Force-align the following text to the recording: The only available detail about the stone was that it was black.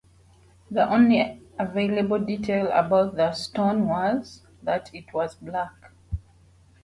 The 0.71 0.91
only 0.91 1.43
available 1.59 2.17
detail 2.17 2.71
about 2.73 3.17
the 3.17 3.33
stone 3.33 3.87
was 3.87 4.41
that 4.63 4.89
it 4.95 5.13
was 5.13 5.35
black. 5.35 5.91